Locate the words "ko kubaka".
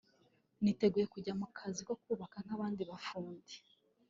1.87-2.37